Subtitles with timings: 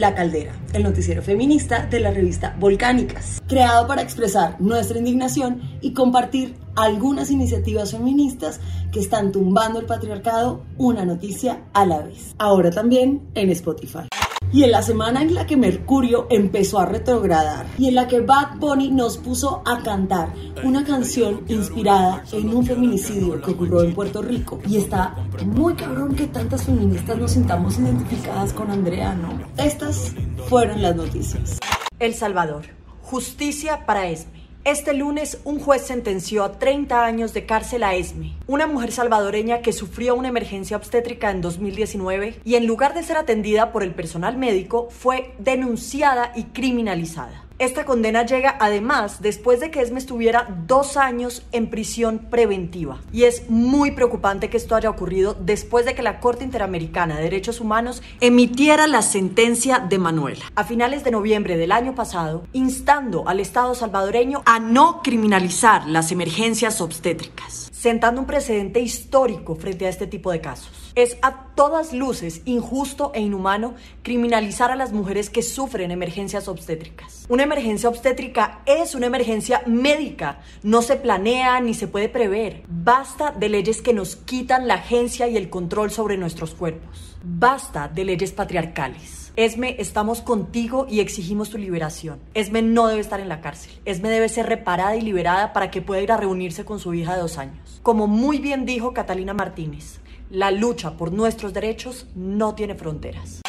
[0.00, 5.92] La Caldera, el noticiero feminista de la revista Volcánicas, creado para expresar nuestra indignación y
[5.92, 8.60] compartir algunas iniciativas feministas
[8.92, 12.34] que están tumbando el patriarcado una noticia a la vez.
[12.38, 14.08] Ahora también en Spotify.
[14.52, 18.20] Y en la semana en la que Mercurio empezó a retrogradar y en la que
[18.20, 20.32] Bad Bunny nos puso a cantar
[20.64, 24.58] una canción inspirada en un feminicidio que ocurrió en Puerto Rico.
[24.66, 29.38] Y está muy cabrón que tantas feministas nos sintamos identificadas con Andrea, ¿no?
[29.56, 30.14] Estas
[30.48, 31.58] fueron las noticias.
[32.00, 32.64] El Salvador.
[33.02, 34.39] Justicia para Esme.
[34.64, 39.62] Este lunes, un juez sentenció a 30 años de cárcel a Esme, una mujer salvadoreña
[39.62, 43.94] que sufrió una emergencia obstétrica en 2019 y en lugar de ser atendida por el
[43.94, 47.49] personal médico, fue denunciada y criminalizada.
[47.60, 53.02] Esta condena llega además después de que Esme estuviera dos años en prisión preventiva.
[53.12, 57.24] Y es muy preocupante que esto haya ocurrido después de que la Corte Interamericana de
[57.24, 63.28] Derechos Humanos emitiera la sentencia de Manuela a finales de noviembre del año pasado, instando
[63.28, 69.88] al Estado salvadoreño a no criminalizar las emergencias obstétricas sentando un precedente histórico frente a
[69.88, 70.92] este tipo de casos.
[70.94, 77.24] Es a todas luces injusto e inhumano criminalizar a las mujeres que sufren emergencias obstétricas.
[77.30, 82.64] Una emergencia obstétrica es una emergencia médica, no se planea ni se puede prever.
[82.68, 87.16] Basta de leyes que nos quitan la agencia y el control sobre nuestros cuerpos.
[87.24, 89.19] Basta de leyes patriarcales.
[89.36, 92.18] Esme, estamos contigo y exigimos tu liberación.
[92.34, 93.72] Esme no debe estar en la cárcel.
[93.84, 97.14] Esme debe ser reparada y liberada para que pueda ir a reunirse con su hija
[97.14, 97.80] de dos años.
[97.82, 103.40] Como muy bien dijo Catalina Martínez, la lucha por nuestros derechos no tiene fronteras.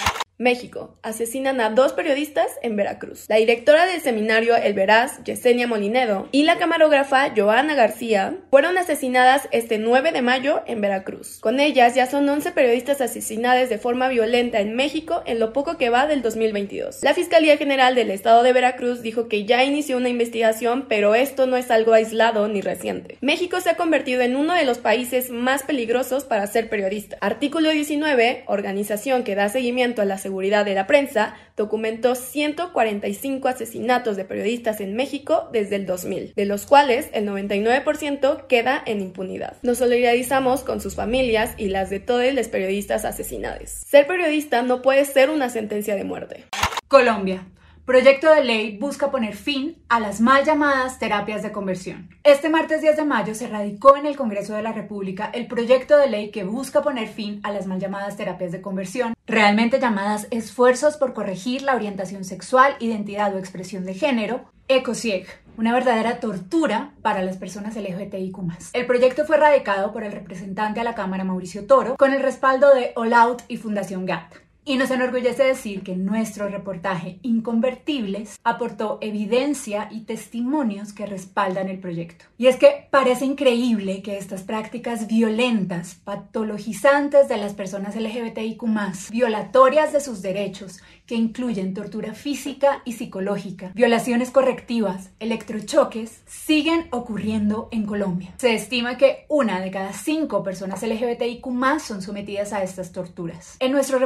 [0.41, 0.97] México.
[1.03, 3.25] Asesinan a dos periodistas en Veracruz.
[3.29, 9.47] La directora del seminario El Veraz, Yesenia Molinedo, y la camarógrafa Joana García fueron asesinadas
[9.51, 11.37] este 9 de mayo en Veracruz.
[11.41, 15.77] Con ellas ya son 11 periodistas asesinadas de forma violenta en México en lo poco
[15.77, 17.03] que va del 2022.
[17.03, 21.45] La Fiscalía General del Estado de Veracruz dijo que ya inició una investigación, pero esto
[21.45, 23.19] no es algo aislado ni reciente.
[23.21, 27.17] México se ha convertido en uno de los países más peligrosos para ser periodista.
[27.21, 33.49] Artículo 19, organización que da seguimiento a la seguridad Seguridad de la Prensa documentó 145
[33.49, 39.01] asesinatos de periodistas en México desde el 2000, de los cuales el 99% queda en
[39.01, 39.57] impunidad.
[39.61, 43.71] Nos solidarizamos con sus familias y las de todos los periodistas asesinados.
[43.71, 46.45] Ser periodista no puede ser una sentencia de muerte.
[46.87, 47.45] Colombia.
[47.85, 52.09] Proyecto de ley busca poner fin a las mal llamadas terapias de conversión.
[52.23, 55.97] Este martes 10 de mayo se radicó en el Congreso de la República el proyecto
[55.97, 60.27] de ley que busca poner fin a las mal llamadas terapias de conversión, realmente llamadas
[60.29, 65.25] esfuerzos por corregir la orientación sexual, identidad o expresión de género, ECOSIEG,
[65.57, 68.37] una verdadera tortura para las personas LGBTIQ.
[68.73, 72.73] El proyecto fue radicado por el representante a la Cámara Mauricio Toro con el respaldo
[72.75, 74.50] de All Out y Fundación GATT.
[74.63, 81.79] Y nos enorgullece decir que nuestro reportaje Inconvertibles aportó evidencia y testimonios que respaldan el
[81.79, 82.25] proyecto.
[82.37, 88.61] Y es que parece increíble que estas prácticas violentas, patologizantes de las personas LGBTIQ,
[89.09, 97.67] violatorias de sus derechos, que incluyen tortura física y psicológica, violaciones correctivas, electrochoques, siguen ocurriendo
[97.71, 98.33] en Colombia.
[98.37, 101.45] Se estima que una de cada cinco personas LGBTIQ
[101.79, 103.57] son sometidas a estas torturas.
[103.59, 103.99] En nuestro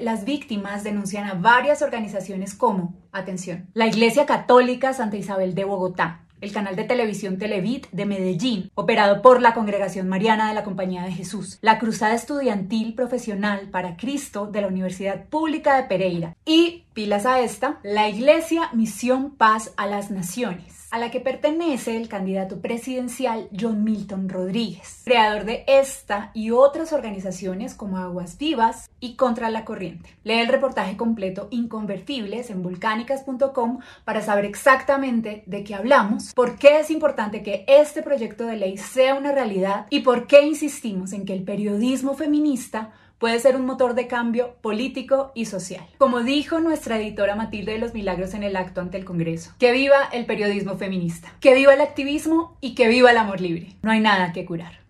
[0.00, 6.22] las víctimas denuncian a varias organizaciones como, atención, la Iglesia Católica Santa Isabel de Bogotá,
[6.42, 11.04] el canal de televisión Televit de Medellín, operado por la Congregación Mariana de la Compañía
[11.04, 16.84] de Jesús, la Cruzada Estudiantil Profesional para Cristo de la Universidad Pública de Pereira y,
[16.92, 22.06] pilas a esta, la Iglesia Misión Paz a las Naciones a la que pertenece el
[22.06, 29.16] candidato presidencial John Milton Rodríguez, creador de esta y otras organizaciones como Aguas Vivas y
[29.16, 30.10] Contra la Corriente.
[30.22, 36.80] Lee el reportaje completo Inconvertibles en volcánicas.com para saber exactamente de qué hablamos, por qué
[36.80, 41.24] es importante que este proyecto de ley sea una realidad y por qué insistimos en
[41.24, 42.92] que el periodismo feminista
[43.22, 45.86] puede ser un motor de cambio político y social.
[45.98, 49.70] Como dijo nuestra editora Matilde de los Milagros en el acto ante el Congreso, que
[49.70, 53.76] viva el periodismo feminista, que viva el activismo y que viva el amor libre.
[53.82, 54.80] No hay nada que curar.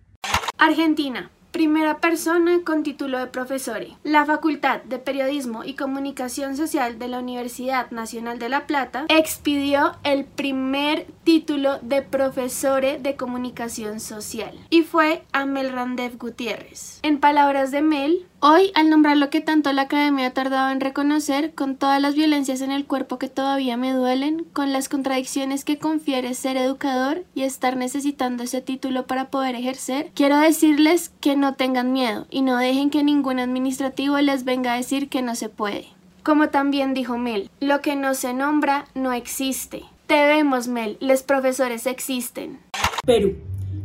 [0.56, 1.30] Argentina.
[1.52, 3.98] Primera persona con título de profesore.
[4.04, 9.92] La Facultad de Periodismo y Comunicación Social de la Universidad Nacional de La Plata expidió
[10.02, 17.00] el primer título de profesore de Comunicación Social y fue a Mel Randev Gutiérrez.
[17.02, 20.80] En palabras de Mel, Hoy, al nombrar lo que tanto la academia ha tardado en
[20.80, 25.64] reconocer, con todas las violencias en el cuerpo que todavía me duelen, con las contradicciones
[25.64, 31.36] que confiere ser educador y estar necesitando ese título para poder ejercer, quiero decirles que
[31.36, 35.36] no tengan miedo y no dejen que ningún administrativo les venga a decir que no
[35.36, 35.86] se puede.
[36.24, 39.84] Como también dijo Mel, lo que no se nombra no existe.
[40.08, 42.58] Te vemos, Mel, los profesores existen.
[43.06, 43.36] Perú.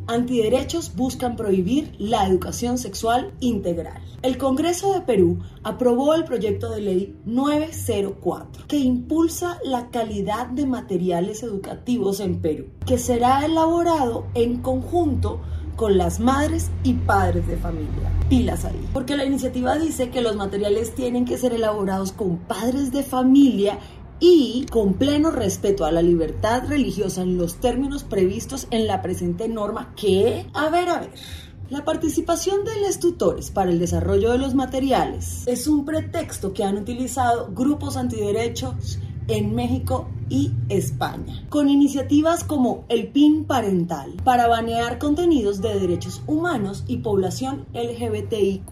[0.08, 4.02] Antiderechos buscan prohibir la educación sexual integral.
[4.22, 10.66] El Congreso de Perú aprobó el proyecto de ley 904 que impulsa la calidad de
[10.66, 15.42] materiales educativos en Perú, que será elaborado en conjunto
[15.78, 18.12] con las madres y padres de familia.
[18.28, 18.90] Pilas ahí.
[18.94, 23.78] Porque la iniciativa dice que los materiales tienen que ser elaborados con padres de familia
[24.20, 29.48] y con pleno respeto a la libertad religiosa en los términos previstos en la presente
[29.48, 31.10] norma que, a ver, a ver,
[31.70, 36.64] la participación de los tutores para el desarrollo de los materiales es un pretexto que
[36.64, 44.48] han utilizado grupos antiderechos en México y España, con iniciativas como el PIN parental para
[44.48, 48.72] banear contenidos de derechos humanos y población LGBTIQ.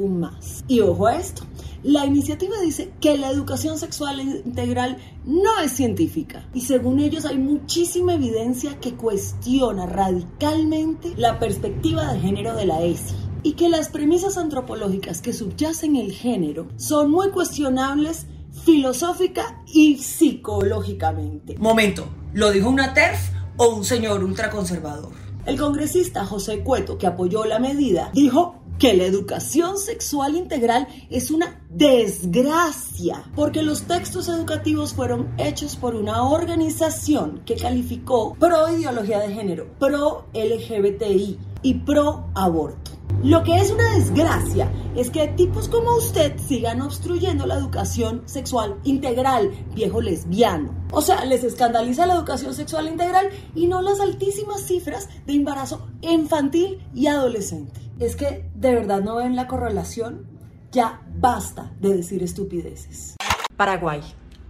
[0.67, 1.43] Y ojo a esto,
[1.85, 7.37] la iniciativa dice que la educación sexual integral no es científica y según ellos hay
[7.37, 13.89] muchísima evidencia que cuestiona radicalmente la perspectiva de género de la ESI y que las
[13.89, 18.25] premisas antropológicas que subyacen el género son muy cuestionables
[18.63, 21.55] filosófica y psicológicamente.
[21.59, 25.11] Momento, ¿lo dijo una TERF o un señor ultraconservador?
[25.45, 31.31] El congresista José Cueto, que apoyó la medida, dijo que la educación sexual integral es
[31.31, 39.19] una desgracia, porque los textos educativos fueron hechos por una organización que calificó pro ideología
[39.19, 42.94] de género, pro LGBTI y pro aborto.
[43.23, 48.79] Lo que es una desgracia es que tipos como usted sigan obstruyendo la educación sexual
[48.83, 50.73] integral, viejo lesbiano.
[50.91, 55.87] O sea, les escandaliza la educación sexual integral y no las altísimas cifras de embarazo
[56.01, 57.79] infantil y adolescente.
[57.99, 60.27] Es que de verdad no ven la correlación.
[60.71, 63.15] Ya basta de decir estupideces.
[63.55, 64.01] Paraguay.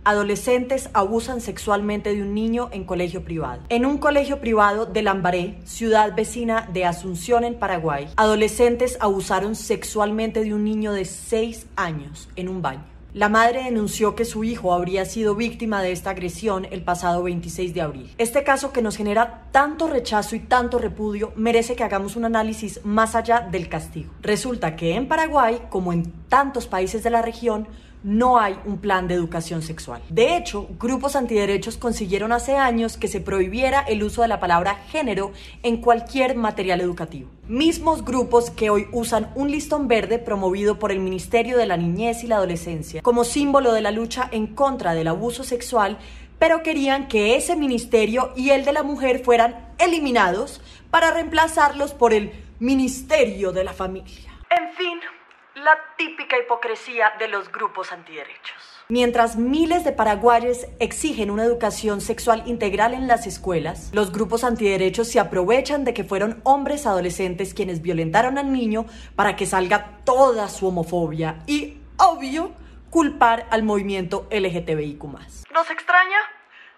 [0.08, 3.64] Adolescentes abusan sexualmente de un niño en colegio privado.
[3.70, 10.44] En un colegio privado de Lambaré, ciudad vecina de Asunción en Paraguay, adolescentes abusaron sexualmente
[10.44, 12.84] de un niño de 6 años en un baño.
[13.16, 17.74] La madre denunció que su hijo habría sido víctima de esta agresión el pasado 26
[17.74, 18.14] de abril.
[18.18, 22.82] Este caso que nos genera tanto rechazo y tanto repudio merece que hagamos un análisis
[22.84, 24.12] más allá del castigo.
[24.22, 27.70] Resulta que en Paraguay, como en tantos países de la región,
[28.06, 30.00] no hay un plan de educación sexual.
[30.10, 34.76] De hecho, grupos antiderechos consiguieron hace años que se prohibiera el uso de la palabra
[34.92, 35.32] género
[35.64, 37.32] en cualquier material educativo.
[37.48, 42.24] Mismos grupos que hoy usan un listón verde promovido por el Ministerio de la Niñez
[42.24, 45.98] y la Adolescencia como símbolo de la lucha en contra del abuso sexual,
[46.38, 50.62] pero querían que ese ministerio y el de la mujer fueran eliminados
[50.92, 54.32] para reemplazarlos por el Ministerio de la Familia.
[54.52, 55.00] En fin,
[55.66, 58.56] la típica hipocresía de los grupos antiderechos.
[58.88, 65.08] Mientras miles de paraguayos exigen una educación sexual integral en las escuelas, los grupos antiderechos
[65.08, 68.86] se aprovechan de que fueron hombres adolescentes quienes violentaron al niño
[69.16, 72.52] para que salga toda su homofobia y, obvio,
[72.92, 75.04] culpar al movimiento LGTBIQ.
[75.52, 76.20] ¿Nos extraña?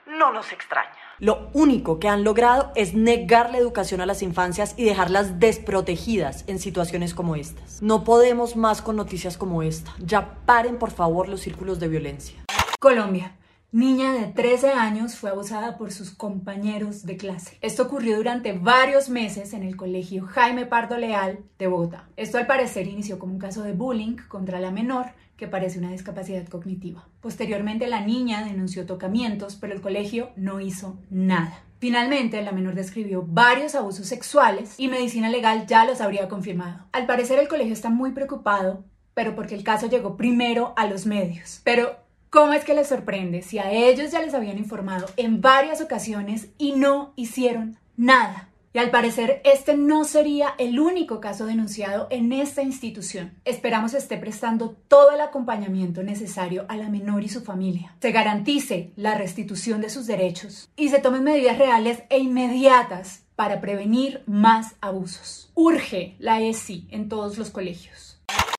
[0.07, 0.89] No nos extraña.
[1.19, 6.45] Lo único que han logrado es negar la educación a las infancias y dejarlas desprotegidas
[6.48, 7.81] en situaciones como estas.
[7.81, 9.94] No podemos más con noticias como esta.
[9.99, 12.37] Ya paren por favor los círculos de violencia.
[12.80, 13.35] Colombia.
[13.74, 17.57] Niña de 13 años fue abusada por sus compañeros de clase.
[17.59, 22.07] Esto ocurrió durante varios meses en el colegio Jaime Pardo Leal de Bogotá.
[22.16, 25.92] Esto al parecer inició como un caso de bullying contra la menor que parece una
[25.92, 27.09] discapacidad cognitiva.
[27.19, 31.62] Posteriormente la niña denunció tocamientos, pero el colegio no hizo nada.
[31.80, 36.86] Finalmente, la menor describió varios abusos sexuales y medicina legal ya los habría confirmado.
[36.94, 41.06] Al parecer el colegio está muy preocupado, pero porque el caso llegó primero a los
[41.06, 41.59] medios.
[41.66, 42.06] Pero
[42.37, 46.49] ¿Cómo es que les sorprende si a ellos ya les habían informado en varias ocasiones
[46.59, 48.49] y no hicieron nada?
[48.73, 53.33] Y al parecer este no sería el único caso denunciado en esta institución.
[53.44, 57.95] Esperamos esté prestando todo el acompañamiento necesario a la menor y su familia.
[58.03, 63.61] Se garantice la restitución de sus derechos y se tomen medidas reales e inmediatas para
[63.61, 65.49] prevenir más abusos.
[65.56, 68.17] Urge la ESI en todos los colegios.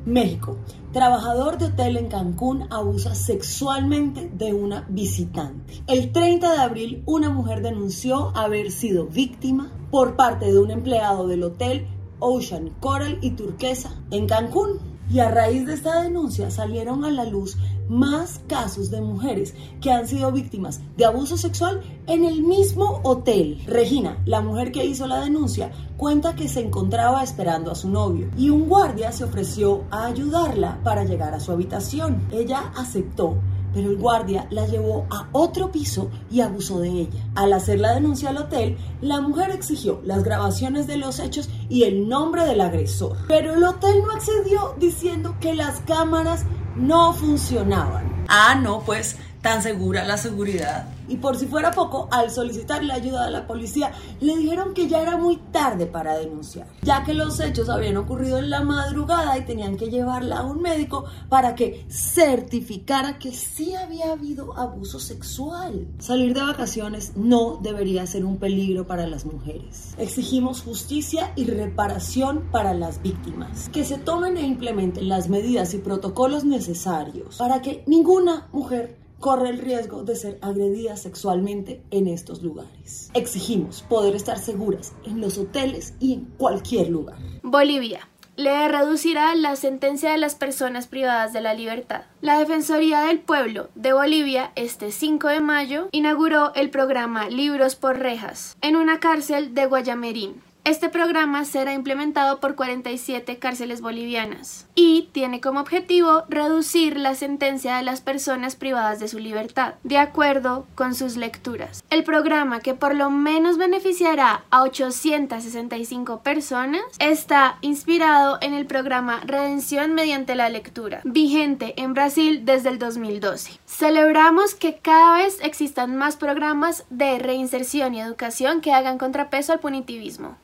[0.08, 0.56] México.
[0.92, 5.82] Trabajador de hotel en Cancún abusa sexualmente de una visitante.
[5.86, 11.28] El 30 de abril, una mujer denunció haber sido víctima por parte de un empleado
[11.28, 11.86] del hotel
[12.20, 14.97] Ocean Coral y Turquesa en Cancún.
[15.10, 17.56] Y a raíz de esta denuncia salieron a la luz
[17.88, 23.62] más casos de mujeres que han sido víctimas de abuso sexual en el mismo hotel.
[23.66, 28.30] Regina, la mujer que hizo la denuncia, cuenta que se encontraba esperando a su novio
[28.36, 32.20] y un guardia se ofreció a ayudarla para llegar a su habitación.
[32.30, 33.36] Ella aceptó
[33.78, 37.30] pero el guardia la llevó a otro piso y abusó de ella.
[37.36, 41.84] Al hacer la denuncia al hotel, la mujer exigió las grabaciones de los hechos y
[41.84, 43.16] el nombre del agresor.
[43.28, 46.44] Pero el hotel no accedió diciendo que las cámaras
[46.74, 48.24] no funcionaban.
[48.26, 50.88] Ah, no, pues tan segura la seguridad.
[51.08, 54.88] Y por si fuera poco, al solicitar la ayuda de la policía, le dijeron que
[54.88, 59.36] ya era muy tarde para denunciar, ya que los hechos habían ocurrido en la madrugada
[59.38, 65.00] y tenían que llevarla a un médico para que certificara que sí había habido abuso
[65.00, 65.88] sexual.
[65.98, 69.94] Salir de vacaciones no debería ser un peligro para las mujeres.
[69.98, 75.78] Exigimos justicia y reparación para las víctimas, que se tomen e implementen las medidas y
[75.78, 82.42] protocolos necesarios para que ninguna mujer corre el riesgo de ser agredida sexualmente en estos
[82.42, 83.10] lugares.
[83.14, 87.18] Exigimos poder estar seguras en los hoteles y en cualquier lugar.
[87.42, 88.08] Bolivia.
[88.36, 92.02] Le reducirá la sentencia de las personas privadas de la libertad.
[92.20, 97.98] La Defensoría del Pueblo de Bolivia, este 5 de mayo, inauguró el programa Libros por
[97.98, 100.40] Rejas en una cárcel de Guayamerín.
[100.68, 107.76] Este programa será implementado por 47 cárceles bolivianas y tiene como objetivo reducir la sentencia
[107.76, 111.82] de las personas privadas de su libertad, de acuerdo con sus lecturas.
[111.88, 119.22] El programa, que por lo menos beneficiará a 865 personas, está inspirado en el programa
[119.24, 123.58] Redención mediante la lectura, vigente en Brasil desde el 2012.
[123.64, 129.60] Celebramos que cada vez existan más programas de reinserción y educación que hagan contrapeso al
[129.60, 130.36] punitivismo.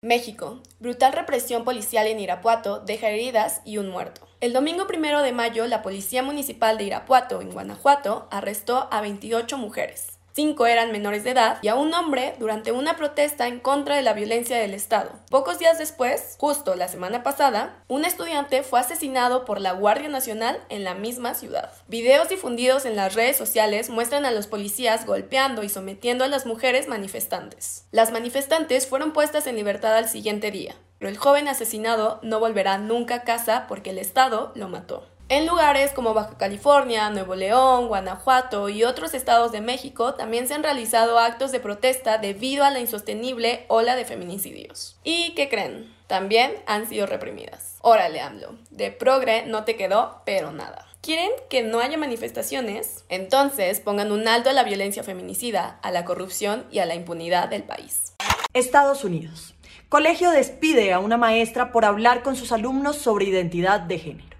[0.00, 0.62] México.
[0.78, 4.28] Brutal represión policial en Irapuato deja heridas y un muerto.
[4.40, 9.58] El domingo primero de mayo, la Policía Municipal de Irapuato, en Guanajuato, arrestó a 28
[9.58, 10.17] mujeres.
[10.38, 14.02] Cinco eran menores de edad y a un hombre durante una protesta en contra de
[14.02, 15.10] la violencia del Estado.
[15.30, 20.60] Pocos días después, justo la semana pasada, un estudiante fue asesinado por la Guardia Nacional
[20.68, 21.72] en la misma ciudad.
[21.88, 26.46] Videos difundidos en las redes sociales muestran a los policías golpeando y sometiendo a las
[26.46, 27.86] mujeres manifestantes.
[27.90, 32.78] Las manifestantes fueron puestas en libertad al siguiente día, pero el joven asesinado no volverá
[32.78, 35.04] nunca a casa porque el Estado lo mató.
[35.30, 40.54] En lugares como Baja California, Nuevo León, Guanajuato y otros estados de México también se
[40.54, 44.98] han realizado actos de protesta debido a la insostenible ola de feminicidios.
[45.04, 45.94] ¿Y qué creen?
[46.06, 47.76] También han sido reprimidas.
[47.82, 50.86] Órale, AMLO, de progre no te quedó, pero nada.
[51.02, 53.04] ¿Quieren que no haya manifestaciones?
[53.10, 57.48] Entonces pongan un alto a la violencia feminicida, a la corrupción y a la impunidad
[57.50, 58.14] del país.
[58.54, 59.54] Estados Unidos.
[59.90, 64.37] Colegio despide a una maestra por hablar con sus alumnos sobre identidad de género.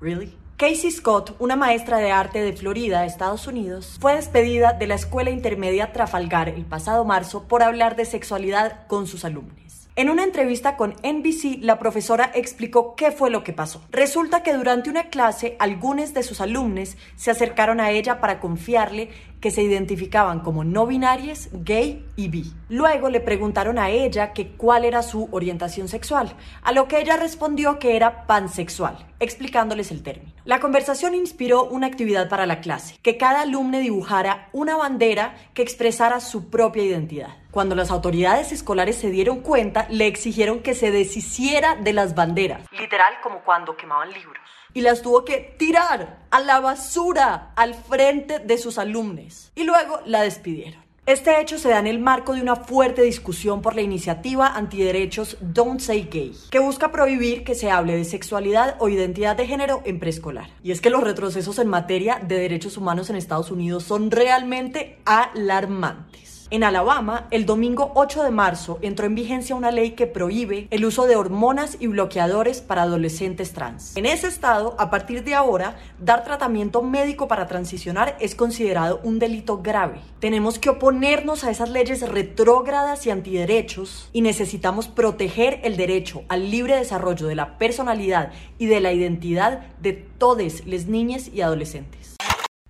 [0.00, 0.34] Really?
[0.56, 5.30] Casey Scott, una maestra de arte de Florida, Estados Unidos, fue despedida de la escuela
[5.30, 9.57] intermedia Trafalgar el pasado marzo por hablar de sexualidad con sus alumnos.
[9.98, 13.82] En una entrevista con NBC, la profesora explicó qué fue lo que pasó.
[13.90, 19.10] Resulta que durante una clase, algunos de sus alumnos se acercaron a ella para confiarle
[19.40, 22.52] que se identificaban como no binarias, gay y bi.
[22.68, 27.16] Luego le preguntaron a ella que cuál era su orientación sexual, a lo que ella
[27.16, 30.32] respondió que era pansexual, explicándoles el término.
[30.44, 35.62] La conversación inspiró una actividad para la clase, que cada alumno dibujara una bandera que
[35.62, 37.30] expresara su propia identidad.
[37.58, 42.62] Cuando las autoridades escolares se dieron cuenta, le exigieron que se deshiciera de las banderas,
[42.70, 44.38] literal como cuando quemaban libros
[44.74, 50.00] y las tuvo que tirar a la basura al frente de sus alumnos y luego
[50.06, 50.80] la despidieron.
[51.04, 55.36] Este hecho se da en el marco de una fuerte discusión por la iniciativa antiderechos
[55.40, 59.82] Don't Say Gay, que busca prohibir que se hable de sexualidad o identidad de género
[59.84, 60.48] en preescolar.
[60.62, 65.00] Y es que los retrocesos en materia de derechos humanos en Estados Unidos son realmente
[65.04, 66.37] alarmantes.
[66.50, 70.86] En Alabama, el domingo 8 de marzo entró en vigencia una ley que prohíbe el
[70.86, 73.94] uso de hormonas y bloqueadores para adolescentes trans.
[73.98, 79.18] En ese estado, a partir de ahora, dar tratamiento médico para transicionar es considerado un
[79.18, 80.00] delito grave.
[80.20, 86.50] Tenemos que oponernos a esas leyes retrógradas y antiderechos y necesitamos proteger el derecho al
[86.50, 91.97] libre desarrollo de la personalidad y de la identidad de todas las niñas y adolescentes.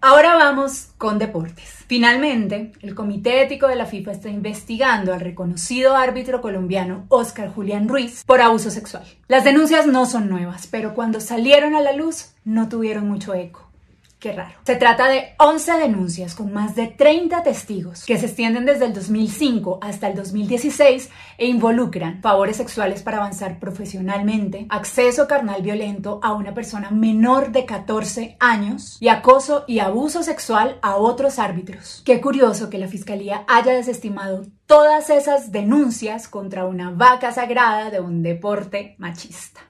[0.00, 1.84] Ahora vamos con deportes.
[1.88, 7.88] Finalmente, el Comité Ético de la FIFA está investigando al reconocido árbitro colombiano Oscar Julián
[7.88, 9.02] Ruiz por abuso sexual.
[9.26, 13.67] Las denuncias no son nuevas, pero cuando salieron a la luz no tuvieron mucho eco.
[14.18, 14.54] Qué raro.
[14.64, 18.92] Se trata de 11 denuncias con más de 30 testigos que se extienden desde el
[18.92, 21.08] 2005 hasta el 2016
[21.38, 27.64] e involucran favores sexuales para avanzar profesionalmente, acceso carnal violento a una persona menor de
[27.64, 32.02] 14 años y acoso y abuso sexual a otros árbitros.
[32.04, 38.00] Qué curioso que la Fiscalía haya desestimado todas esas denuncias contra una vaca sagrada de
[38.00, 39.67] un deporte machista.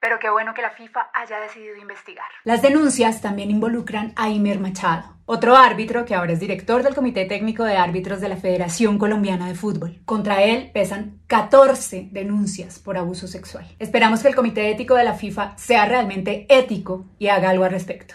[0.00, 2.26] Pero qué bueno que la FIFA haya decidido investigar.
[2.44, 7.26] Las denuncias también involucran a Imer Machado, otro árbitro que ahora es director del Comité
[7.26, 10.00] Técnico de Árbitros de la Federación Colombiana de Fútbol.
[10.06, 13.66] Contra él pesan 14 denuncias por abuso sexual.
[13.78, 17.70] Esperamos que el Comité Ético de la FIFA sea realmente ético y haga algo al
[17.72, 18.14] respecto.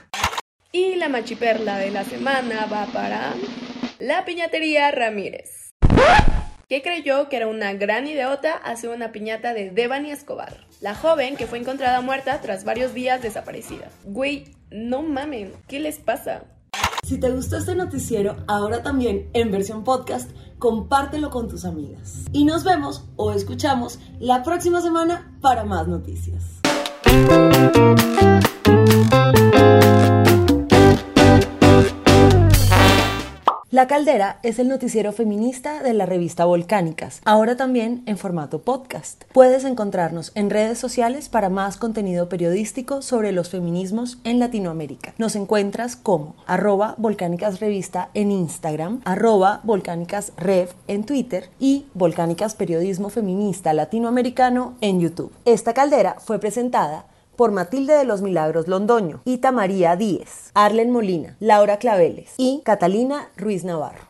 [0.72, 3.34] Y la machiperla de la semana va para
[4.00, 5.66] la piñatería Ramírez
[6.68, 11.36] que creyó que era una gran idiota hacer una piñata de Devani Escobar, la joven
[11.36, 13.90] que fue encontrada muerta tras varios días desaparecida.
[14.04, 16.44] Güey, no mamen, ¿qué les pasa?
[17.06, 22.26] Si te gustó este noticiero, ahora también en versión podcast, compártelo con tus amigas.
[22.32, 26.62] Y nos vemos o escuchamos la próxima semana para más noticias.
[33.76, 39.26] La Caldera es el noticiero feminista de la revista Volcánicas, ahora también en formato podcast.
[39.34, 45.14] Puedes encontrarnos en redes sociales para más contenido periodístico sobre los feminismos en Latinoamérica.
[45.18, 52.56] Nos encuentras como arroba Volcánicas Revista en Instagram, arroba Volcánicas Rev en Twitter y Volcánicas
[52.56, 55.34] Periodismo Feminista Latinoamericano en YouTube.
[55.44, 61.36] Esta caldera fue presentada por Matilde de los Milagros Londoño, Ita María Díez, Arlen Molina,
[61.40, 64.02] Laura Claveles y Catalina Ruiz Navarro.